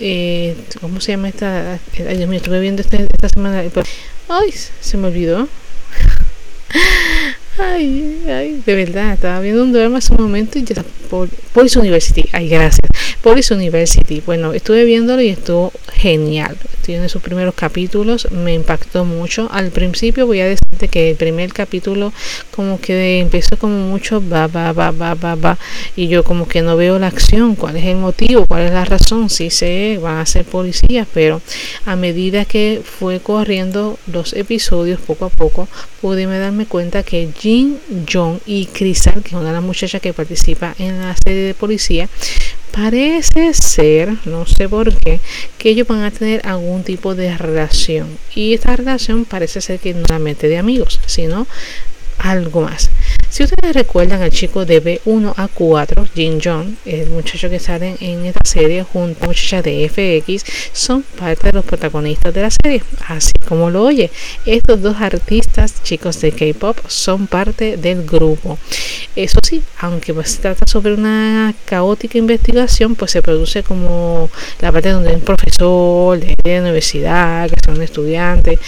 [0.00, 1.78] eh, ¿cómo se llama esta?
[1.96, 3.62] Ay, Dios mío, estuve viendo este, esta semana.
[4.28, 5.48] Ay, se me olvidó.
[7.60, 10.84] Ay, ay, de verdad, estaba viendo un drama hace un momento y ya
[11.52, 12.88] Police University, ay, gracias.
[13.22, 16.56] Police University, bueno, estuve viéndolo y estuvo genial.
[16.82, 19.48] Tiene sus primeros capítulos, me impactó mucho.
[19.50, 22.12] Al principio voy a decirte que el primer capítulo
[22.54, 25.58] como que empezó como mucho va, va, va, va, va, va.
[25.96, 28.84] Y yo como que no veo la acción, cuál es el motivo, cuál es la
[28.84, 29.28] razón.
[29.28, 31.42] Sí sé, van a ser policías, pero
[31.84, 35.68] a medida que fue corriendo los episodios poco a poco,
[36.00, 37.80] pude darme cuenta que Jin
[38.12, 41.54] Jong y Crisal, que es una de las muchachas que participa en la serie de
[41.54, 42.06] policía,
[42.72, 45.18] parece ser, no sé por qué,
[45.56, 48.18] que ellos van a tener algún tipo de relación.
[48.34, 51.46] Y esta relación parece ser que no solamente de amigos, sino
[52.18, 52.90] algo más.
[53.30, 57.96] Si ustedes recuerdan al chico de B1 a 4, Jin Jong, el muchacho que sale
[58.00, 62.50] en esta serie junto a muchacha de FX, son parte de los protagonistas de la
[62.50, 62.82] serie.
[63.06, 64.10] Así como lo oye,
[64.46, 68.58] estos dos artistas chicos de K-pop son parte del grupo.
[69.14, 74.72] Eso sí, aunque pues se trata sobre una caótica investigación, pues se produce como la
[74.72, 78.58] parte donde hay un profesor de, la universidad, que son estudiantes.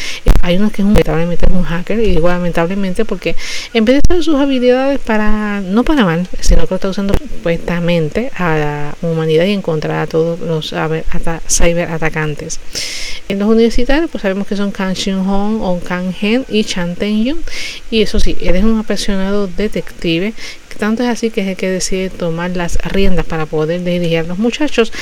[0.43, 3.37] Hay uno que es un, lamentablemente es un hacker, y digo lamentablemente porque
[3.73, 7.15] en vez de usar sus habilidades para, no para mal, sino que lo está usando
[7.15, 10.75] supuestamente a la humanidad y encontrar a todos los
[11.49, 12.59] cyberatacantes.
[13.29, 17.25] En los universitarios, pues sabemos que son Kang Shin Hong, Kang Hen y Chan Ten
[17.25, 17.39] Yun.
[17.91, 20.35] Y eso sí, eres un apasionado detective
[20.81, 24.23] tanto es así que es el que decide tomar las riendas para poder dirigir a
[24.23, 24.93] los muchachos.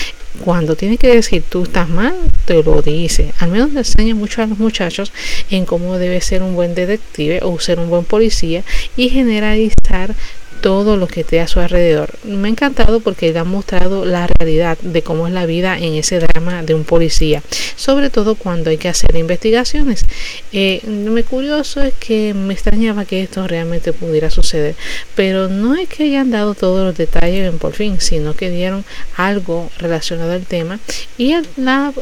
[0.45, 2.15] Cuando tiene que decir tú estás mal,
[2.45, 3.33] te lo dice.
[3.39, 5.13] Al menos le enseña mucho a los muchachos
[5.51, 8.65] en cómo debe ser un buen detective o ser un buen policía
[8.97, 10.15] y generalizar
[10.61, 12.15] todo lo que esté a su alrededor.
[12.25, 15.95] Me ha encantado porque le ha mostrado la realidad de cómo es la vida en
[15.95, 17.43] ese drama de un policía,
[17.77, 20.05] sobre todo cuando hay que hacer investigaciones.
[20.53, 24.75] Eh, me curioso es que me extrañaba que esto realmente pudiera suceder,
[25.15, 28.85] pero no es que hayan dado todos los detalles en por fin, sino que dieron
[29.17, 30.81] algo relacionado al tema
[31.17, 31.93] y la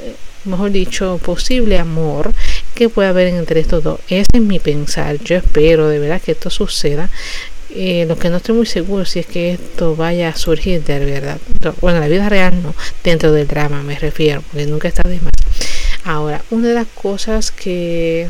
[0.47, 2.33] mejor dicho, posible amor
[2.75, 4.01] que pueda haber entre estos dos.
[4.09, 5.19] Ese es mi pensar.
[5.23, 7.11] Yo espero de verdad que esto suceda.
[7.79, 10.99] Eh, lo que no estoy muy seguro si es que esto vaya a surgir de
[10.99, 11.39] verdad.
[11.83, 12.75] Bueno, la vida real no,
[13.05, 15.33] dentro del drama me refiero, porque nunca está de más.
[16.03, 18.29] Ahora, una de las cosas que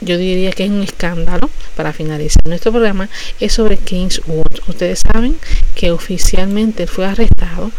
[0.00, 4.46] yo diría que es un escándalo para finalizar nuestro programa es sobre Kingswood.
[4.66, 5.36] Ustedes saben
[5.74, 7.72] que oficialmente fue arrestado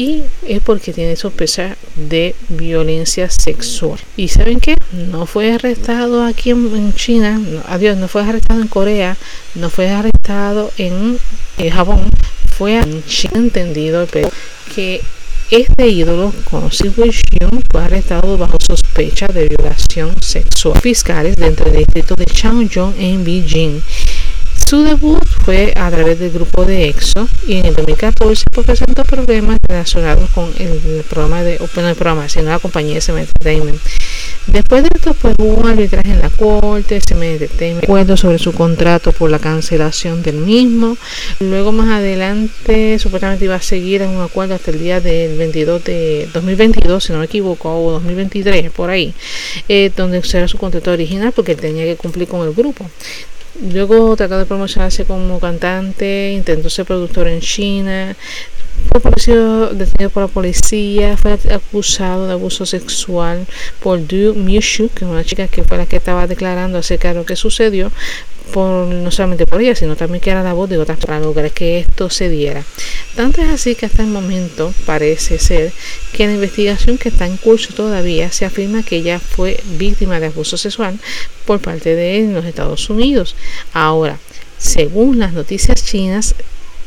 [0.00, 3.98] y es porque tiene sospecha de violencia sexual.
[4.16, 4.74] ¿Y saben qué?
[4.92, 9.18] No fue arrestado aquí en, China, adiós, no fue arrestado en Corea,
[9.56, 11.18] no fue arrestado en,
[11.70, 12.08] Japón,
[12.56, 14.06] fue en China entendido
[14.74, 15.02] que
[15.50, 16.94] este ídolo, conocido
[17.70, 20.80] fue arrestado bajo sospecha de violación sexual.
[20.80, 23.82] Fiscales dentro del distrito de Changzhou en Beijing
[24.70, 29.02] su debut fue a través del grupo de EXO y en el 2014 pues, presentó
[29.02, 33.80] problemas relacionados con el programa de, bueno, el programa, sino la compañía SM Entertainment.
[34.46, 38.52] Después de esto, pues hubo un arbitraje en la corte, SM Entertainment acuerdo sobre su
[38.52, 40.96] contrato por la cancelación del mismo.
[41.40, 45.82] Luego más adelante, supuestamente iba a seguir en un acuerdo hasta el día del 22
[45.82, 49.14] de 2022, si no me equivoco, o 2023, por ahí,
[49.68, 52.88] eh, donde será su contrato original porque él tenía que cumplir con el grupo.
[53.60, 58.16] Luego trató de promocionarse como cantante, intentó ser productor en China,
[58.88, 59.00] fue
[59.74, 63.46] detenido por la policía, fue acusado de abuso sexual
[63.82, 67.14] por Du Miushu, que es una chica que fue la que estaba declarando acerca de
[67.14, 67.92] lo que sucedió,
[68.50, 71.50] por, no solamente por ella, sino también que era la voz de otras para lograr
[71.50, 72.64] que esto se diera.
[73.16, 75.72] Tanto es así que hasta el momento parece ser
[76.12, 80.26] que la investigación que está en curso todavía se afirma que ella fue víctima de
[80.26, 80.98] abuso sexual
[81.46, 83.34] por parte de él en los Estados Unidos.
[83.72, 84.18] Ahora,
[84.58, 86.34] según las noticias chinas,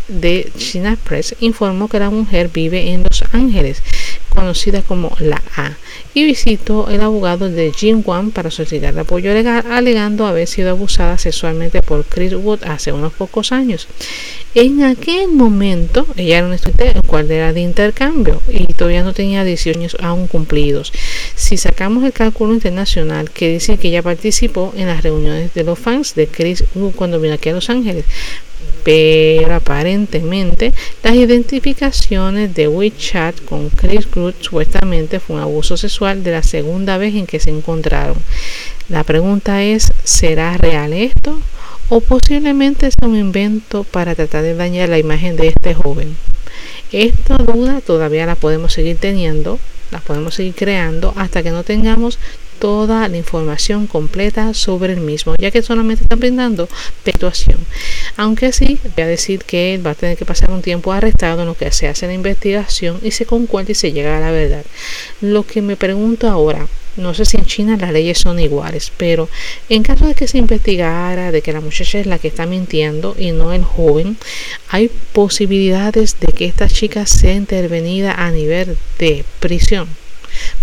[0.08, 3.82] de China Press informó que la mujer vive en Los Ángeles
[4.30, 5.78] conocida como la A,
[6.14, 11.18] y visitó el abogado de Jin Wan para solicitar apoyo legal, alegando haber sido abusada
[11.18, 13.88] sexualmente por Chris Wood hace unos pocos años.
[14.56, 19.14] En aquel momento, ella era un estudiante, el cual era de intercambio y todavía no
[19.14, 20.94] tenía 18 años aún cumplidos.
[21.36, 25.80] Si sacamos el cálculo internacional que dice que ella participó en las reuniones de los
[25.80, 28.06] fans de Chris Wood cuando vino aquí a Los Ángeles,
[28.84, 30.72] pero aparentemente
[31.04, 36.98] las identificaciones de WeChat con Chris Cruz supuestamente fue un abuso sexual de la segunda
[36.98, 38.18] vez en que se encontraron.
[38.90, 41.40] La pregunta es, ¿será real esto?
[41.90, 46.18] ¿O posiblemente es un invento para tratar de dañar la imagen de este joven?
[46.92, 49.60] Esta duda todavía la podemos seguir teniendo,
[49.92, 52.20] la podemos seguir creando hasta que no tengamos
[52.64, 56.70] toda la información completa sobre el mismo, ya que solamente están brindando
[57.04, 57.58] persuasión.
[58.16, 61.42] Aunque sí, voy a decir que él va a tener que pasar un tiempo arrestado
[61.42, 64.32] en lo que se hace la investigación y se concuerda y se llega a la
[64.32, 64.64] verdad.
[65.20, 69.28] Lo que me pregunto ahora, no sé si en China las leyes son iguales, pero
[69.68, 73.14] en caso de que se investigara de que la muchacha es la que está mintiendo
[73.20, 74.16] y no el joven,
[74.70, 79.90] hay posibilidades de que esta chica sea intervenida a nivel de prisión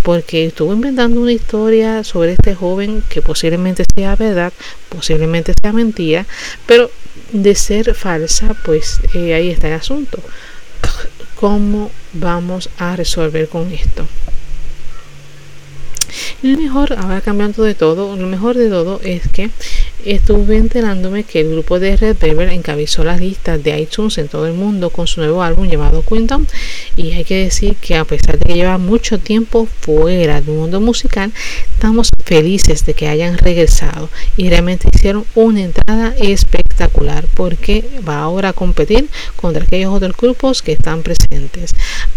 [0.03, 4.53] porque estuvo inventando una historia sobre este joven que posiblemente sea verdad,
[4.89, 6.27] posiblemente sea mentira,
[6.67, 6.91] pero
[7.33, 10.23] de ser falsa, pues eh, ahí está el asunto.
[11.37, 14.07] ¿Cómo vamos a resolver con esto?
[16.43, 19.51] Lo mejor, ahora cambiando de todo, lo mejor de todo es que
[20.05, 24.47] estuve enterándome que el grupo de Red Velvet encabezó las listas de iTunes en todo
[24.47, 26.49] el mundo con su nuevo álbum llamado Quinton
[26.97, 30.81] y hay que decir que a pesar de que lleva mucho tiempo fuera del mundo
[30.81, 31.33] musical
[31.75, 34.09] estamos felices de que hayan regresado.
[34.37, 40.63] Y realmente hicieron una entrada espectacular porque va ahora a competir contra aquellos otros grupos
[40.63, 41.75] que están presentes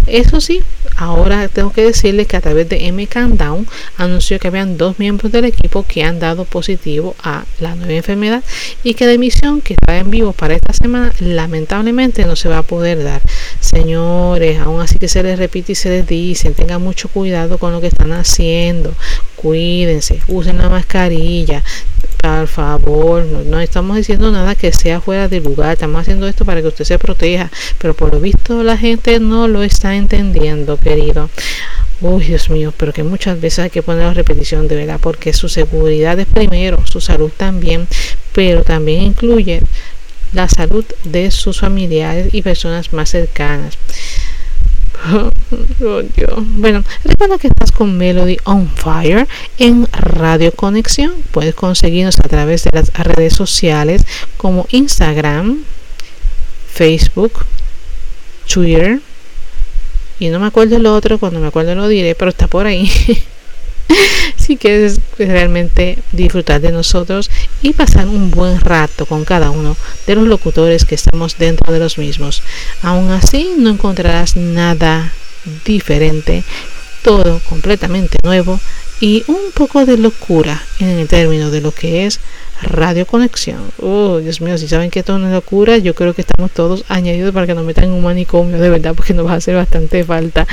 [0.07, 0.61] eso sí
[0.95, 5.32] ahora tengo que decirle que a través de M Countdown anunció que habían dos miembros
[5.32, 8.43] del equipo que han dado positivo a la nueva enfermedad
[8.84, 12.59] y que la emisión que está en vivo para esta semana lamentablemente no se va
[12.59, 13.22] a poder dar.
[13.59, 17.72] Señores, aún así que se les repite y se les dice, tengan mucho cuidado con
[17.72, 18.93] lo que están haciendo,
[19.36, 21.64] cuídense, usen la mascarilla,
[22.22, 26.62] por favor, no, estamos diciendo nada que sea fuera de lugar, estamos haciendo esto para
[26.62, 31.30] que usted se proteja, pero por lo visto la gente no lo está entendiendo, querido.
[32.01, 35.32] Uy, Dios mío, pero que muchas veces hay que poner la repetición de verdad, porque
[35.32, 37.88] su seguridad es primero, su salud también,
[38.34, 39.62] pero también incluye
[40.34, 43.78] la salud de sus familiares y personas más cercanas.
[45.82, 46.01] Oh.
[46.58, 49.28] Bueno, recuerda que estás con Melody on Fire
[49.60, 51.14] en Radio Conexión.
[51.32, 54.06] Puedes conseguirnos a través de las redes sociales
[54.38, 55.64] como Instagram,
[56.72, 57.45] Facebook,
[58.51, 59.01] Twitter,
[60.20, 62.89] y no me acuerdo el otro, cuando me acuerdo lo diré, pero está por ahí.
[64.38, 67.30] si quieres realmente disfrutar de nosotros
[67.62, 69.76] y pasar un buen rato con cada uno
[70.08, 72.44] de los locutores que estamos dentro de los mismos.
[72.82, 75.12] Aún así no encontrarás nada
[75.66, 76.44] diferente,
[77.04, 78.60] todo completamente nuevo
[79.02, 82.20] y un poco de locura en el término de lo que es
[82.62, 83.60] Radio Conexión.
[83.82, 86.86] Oh, Dios mío, si saben que esto es una locura, yo creo que estamos todos
[86.88, 89.56] añadidos para que nos metan en un manicomio, de verdad, porque nos va a hacer
[89.56, 90.48] bastante falta.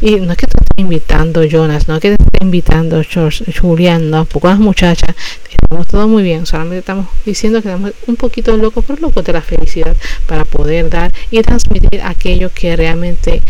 [0.00, 4.10] Y no es que te esté invitando, Jonas, no es que te invitando, George, Julián,
[4.10, 5.14] no, poco las muchachas,
[5.50, 9.32] estamos todos muy bien, solamente estamos diciendo que estamos un poquito locos, pero locos de
[9.32, 13.42] la felicidad para poder dar y transmitir aquello que realmente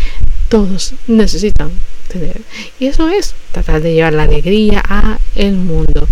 [0.49, 1.71] todos necesitan
[2.07, 2.41] tener.
[2.79, 6.07] Y eso es tratar de llevar la alegría a el mundo.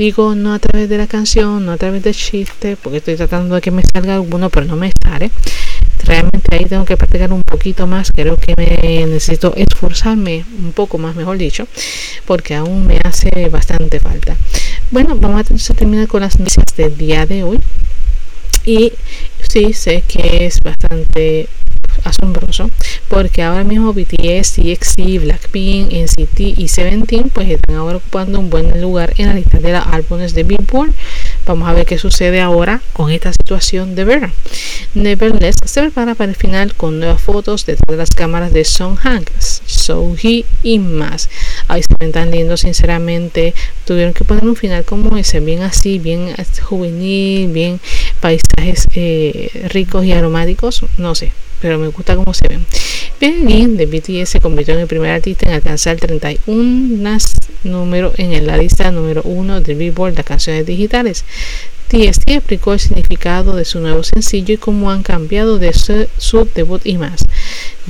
[0.00, 3.56] Digo, no a través de la canción, no a través del chiste, porque estoy tratando
[3.56, 5.30] de que me salga alguno, pero no me sale.
[6.02, 10.96] Realmente ahí tengo que practicar un poquito más, creo que me necesito esforzarme un poco
[10.96, 11.68] más, mejor dicho,
[12.24, 14.38] porque aún me hace bastante falta.
[14.90, 17.60] Bueno, vamos a terminar con las noticias del día de hoy.
[18.64, 18.94] Y
[19.50, 21.46] sí, sé que es bastante
[22.04, 22.70] asombroso
[23.08, 28.80] porque ahora mismo BTS, TXT, Blackpink, NCT y Seventeen pues están ahora ocupando un buen
[28.80, 30.92] lugar en la lista de los álbumes de Billboard.
[31.46, 34.30] Vamos a ver qué sucede ahora con esta situación de ver
[34.94, 38.98] Nevertheless se prepara para el final con nuevas fotos detrás de las cámaras de Song
[39.02, 41.28] Hanks, Sohee y más.
[41.68, 43.54] Ahí se ven tan lindos sinceramente.
[43.84, 47.80] Tuvieron que poner un final como ese bien así bien juvenil bien
[48.20, 52.66] paisajes eh, ricos y aromáticos no sé pero me gusta cómo se ven.
[53.20, 57.18] Bien, de BTS se convirtió en el primer artista en alcanzar 31
[57.64, 61.24] número en la lista número 1 del Billboard de canciones digitales.
[61.90, 66.80] TST explicó el significado de su nuevo sencillo y cómo han cambiado de su, debut
[66.84, 67.24] y más.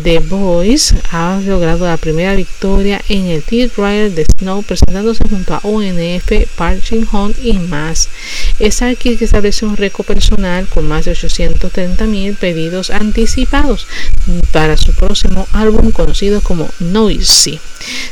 [0.02, 5.60] The Boys ha logrado la primera victoria en el Rider de Snow presentándose junto a
[5.64, 8.08] ONF, Parching Hunt y más.
[8.58, 13.86] Es aquí que establece un récord personal con más de 830 mil pedidos anticipados
[14.50, 17.60] para su próximo álbum conocido como Noisy.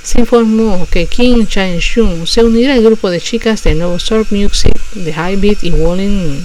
[0.03, 4.75] Se informó que Kim Chan-shun se unirá al grupo de chicas de nuevo Surf Music
[4.95, 6.41] de High Beat y Walling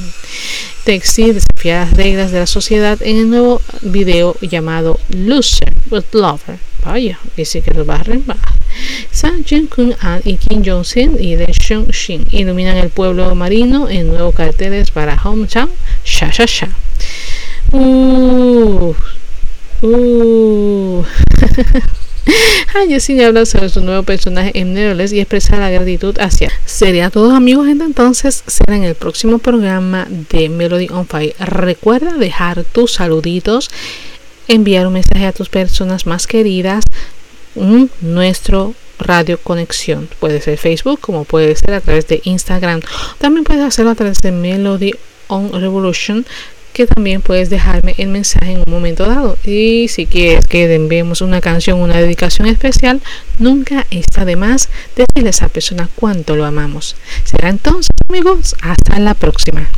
[0.83, 6.59] Texi desafía las reglas de la sociedad en el nuevo video llamado Loser with Lover.
[6.83, 8.37] Vaya, dice que lo va a reembar.
[9.11, 13.89] Sang Jin Kun An y Kim Jong-sin y Den Shung Shin iluminan el pueblo marino
[13.89, 15.69] en nuevos carteles para Hometown
[16.03, 16.67] Sha Sha Sha.
[17.71, 18.93] Uh,
[19.81, 21.05] uh.
[22.87, 26.51] Jessin habla sobre su nuevo personaje en Neverless y expresa la gratitud hacia.
[26.65, 31.35] Sería todo amigos, entonces será en el próximo programa de Melody on Fire.
[31.39, 33.69] Recuerda dejar tus saluditos,
[34.47, 36.83] enviar un mensaje a tus personas más queridas,
[38.01, 40.09] nuestro radio conexión.
[40.19, 42.81] Puede ser Facebook como puede ser a través de Instagram.
[43.19, 44.91] También puedes hacerlo a través de Melody
[45.27, 46.25] on Revolution
[46.73, 49.37] que también puedes dejarme el mensaje en un momento dado.
[49.45, 53.01] Y si quieres que enviemos una canción, una dedicación especial,
[53.39, 56.95] nunca está de más decirle a esa persona cuánto lo amamos.
[57.23, 59.69] Será entonces, amigos, hasta la próxima.